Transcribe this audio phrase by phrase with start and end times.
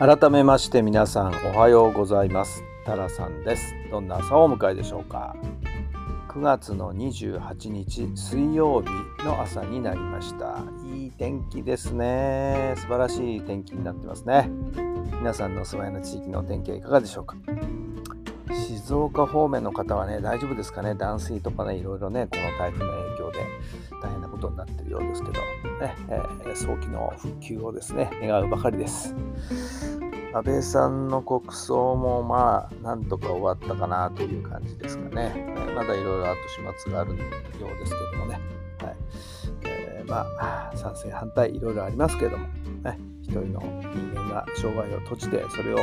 [0.00, 2.64] 改めまして皆さんおはようございます。
[2.84, 3.76] タラさんです。
[3.92, 5.36] どんな朝をお迎えでしょうか。
[6.28, 8.88] 9月の28日水曜日
[9.24, 10.64] の朝になりました。
[10.92, 12.74] いい天気ですね。
[12.76, 14.50] 素晴らしい天気になってますね。
[15.20, 17.36] 皆さんのお住まいの地域の天気はいかがでしょうか。
[18.54, 20.94] 静岡方面の方はね大丈夫ですかね？
[20.94, 23.38] 断水とかねいろいろねこの台風の影響で
[24.02, 29.14] 大変なことになってるようですけど、ねえー、早期の復旧をですね願うばかりです
[30.32, 35.54] 安倍さんの国葬もまあなんとか終わったかなという感じですかね。
[35.76, 38.40] まだいろいろ後始末があるようですけどもね。
[38.82, 38.96] はい
[39.64, 42.48] えー、まあ賛成反対いろいろありますけども、
[42.82, 45.78] ね、一人の人間が生涯を閉じてそれを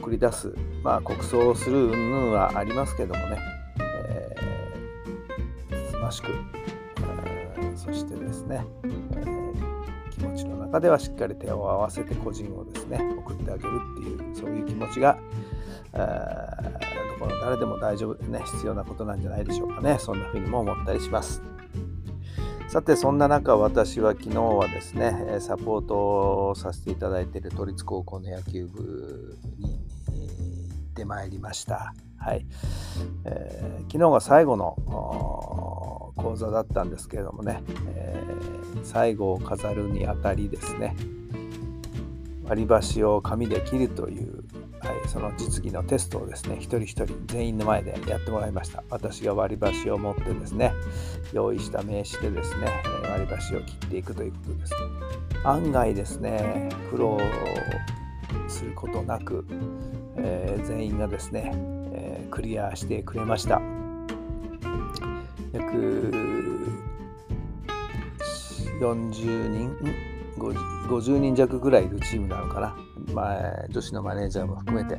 [0.00, 3.38] 送り出す、まあ、国葬をする云々はありますけどもね、
[3.78, 6.32] えー、つましく、
[7.58, 15.18] えー、そしてですね、えー、気持ちの中ではしっかり手を合わせて個人をですね送ってあげるっていうそういう気持ちが
[15.92, 19.96] どこの誰でも大丈夫ね必要なことなんじゃないでしょうかね。
[19.98, 21.42] そんな風にも思ったりします。
[22.68, 29.85] さてそんな中私は昨日はですねサポートをさせていただいている都立高校の野球部に
[30.96, 31.92] ってまいりました。
[32.16, 32.46] はい、
[33.26, 34.74] えー、昨日が最後の
[36.16, 37.62] 講座だったんですけれどもね、
[37.94, 40.96] えー、最後を飾るにあたりですね。
[42.44, 44.44] 割り箸を紙で切るという、
[44.78, 48.82] はい、その実技のテストをですね一人一人全員の前でやってもらいました。
[48.88, 50.72] 私が割り箸を持ってですね
[51.34, 52.68] 用意した名刺でですね
[53.02, 54.72] 割り箸を切っていくということです。
[55.44, 57.18] 案外ですね苦労
[58.48, 59.44] することなく、
[60.26, 61.52] えー、全員がですね、
[61.92, 63.62] えー、クリアしてくれました。
[65.52, 65.72] 約
[68.80, 69.76] 40人
[70.36, 72.76] 50, 人弱ぐらいいるチームなのかな、
[73.14, 74.98] まあ、女子のマネージャーも含めて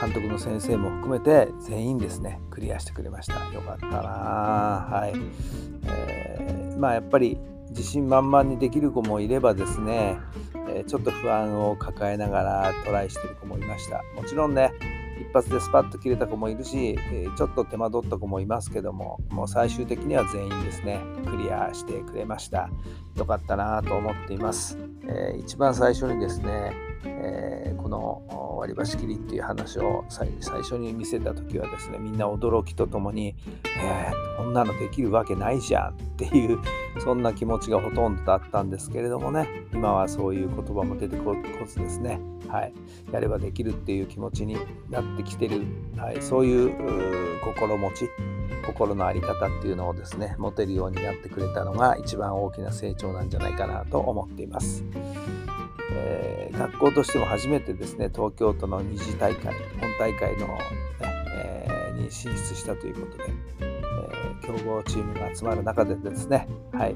[0.00, 3.34] 監督の先生も含めて全員ですねクリアしてくれました。
[3.52, 5.18] よかったなはい、
[5.86, 7.38] えー、まあやっぱり
[7.78, 10.18] 自信満々にできる子もいればですね、
[10.68, 14.02] え、ちょっと不安を抱えながらトライしてる子もいました。
[14.16, 14.72] もちろんね
[15.20, 22.68] 一発でスパッと切れた子もいるし、えちょっと手間取った子もいますけども、もう最終的には全員ですね、クリアしてくれました。
[23.16, 24.78] よかったなと思っています。
[25.08, 26.72] えー、一番最初にですね、
[27.04, 30.28] えー、この割り箸切りっていう話を最
[30.62, 33.34] 初に見せた時はですねみんな驚きとともに
[33.80, 36.58] 「えー、こんなのできるわけないじゃん」っていう
[36.98, 41.34] そんな気持ちがほとんどだったんですけれどもね今はそういう言葉も出てこ
[41.66, 42.72] ずですね、はい、
[43.12, 44.56] やればできるっていう気持ちに
[44.90, 45.62] なってきてる、
[45.96, 48.08] はい、そういう心持ち
[48.66, 54.84] 心の在り方っていうのをですね持てるようになってくれたのが一番大きな成長なんじゃないかなと思っています。
[55.90, 60.58] えー、学校としても初めてですね東京都の二次大会本大会の、ね
[61.00, 63.24] えー、に進出したということで、
[63.60, 66.94] えー、強豪チームが集まる中でですね、はい、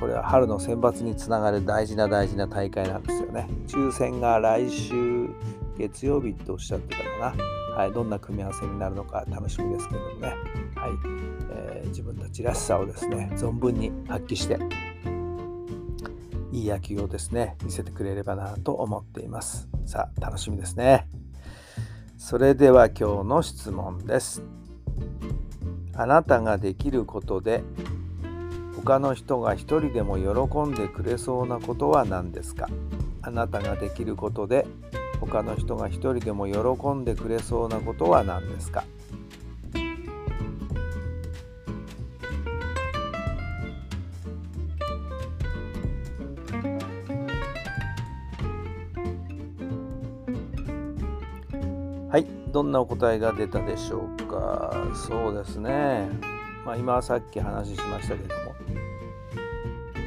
[0.00, 5.28] これは春の選抜につながる大事な大事な大会なんですよね抽選が来週
[5.76, 10.36] 月曜日っておっしゃってたかな、はい、どんな組み合わせになるのか楽しみですけどもね、はい
[11.50, 14.58] えー、自分たちらしさをですね存分に発揮して
[16.52, 19.68] いい野球をですね、見せてくれればなと思っています。
[19.84, 21.06] さあ、楽しみですね。
[22.16, 24.42] それでは今日の質問です。
[25.94, 27.62] あなたができることで
[28.84, 32.68] 他の人が一人でも喜んでくれそうなことは何ですか？
[33.20, 34.66] あなたができることで
[35.20, 38.84] 他の人が一人でも喜んでくれそうなことは何ですか？
[52.10, 54.72] はい、どんなお答えが出たでしょうか？
[54.94, 56.08] そうですね。
[56.68, 58.54] まあ、今さっき話しましたけども、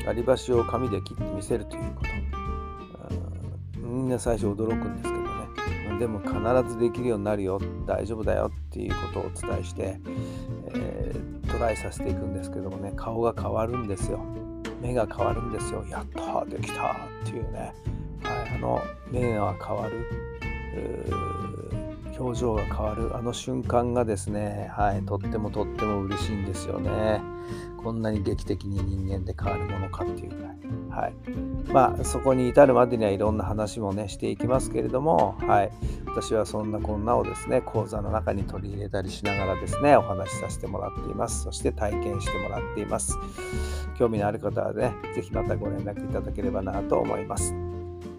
[0.05, 2.09] 割り箸を紙で切ってみせるということ。
[3.79, 5.97] みんな最初驚くんですけどね。
[5.97, 9.99] でも必ずできるようになるよ、大丈夫だよっていうことをお伝えして、
[10.75, 14.19] えー、トライさせていくんですけどもね、顔が変わるんですよ。
[14.83, 15.83] 目が変わるんですよ。
[15.89, 17.73] やったできたっていうね。
[18.21, 18.79] はい、あの
[19.09, 20.05] 目が変わる
[22.21, 27.21] 表情が変わるあの瞬間がですね、はい、とってもとっても嬉しいんですよね。
[27.83, 30.61] こんなに劇的に人間で変わるものかっていうぐらい。
[30.91, 31.13] はい。
[31.71, 35.71] まあ、そこに至るまでにはいろんな話もね、していきますけれども、はい。
[36.05, 41.43] 私はそんなこんなをですね、講座の中に取り入れたりしながらですね、お話しさせてもらっています。
[41.43, 43.17] そして体験してもらっています。
[43.97, 47.55] 興味のある方はね、是非またご連絡いただければなと思います。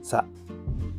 [0.03, 0.52] さあ、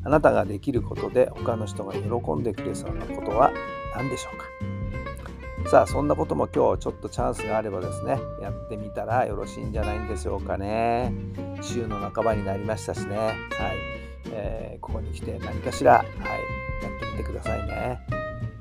[0.06, 3.52] あなたができることで他の人が喜んでくれそうなことは
[3.96, 5.70] 何でしょうか？
[5.70, 11.14] さあそんなことも今日ちょっとチャンスがあればですねやってみたらよろしいんじゃないんでしょうかね。
[11.62, 13.18] 週の半ばになりましたしね。
[13.18, 13.36] はい、
[14.32, 16.06] えー、ここに来て何かしらはい。
[16.84, 18.00] やってみてくださいね。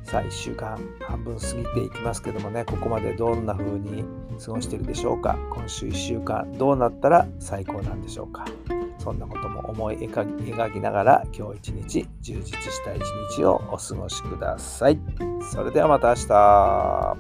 [0.04, 4.04] さあ1週間半分過ぎていきますけどもねここまでどんな風に
[4.44, 5.36] 過ごしてるでしょうか？
[5.50, 8.44] 今週1週間どうなったら最高なんでしょうか？
[9.02, 13.02] そんなことも思い描きながら今日一日充実した一
[13.36, 15.00] 日をお過ごしください。
[15.50, 17.16] それではまた明日。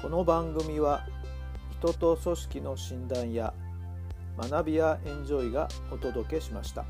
[0.00, 1.06] この番組は
[1.78, 3.52] 人と組織の診断や
[4.38, 6.86] 学びやエンジョイがお届けしました。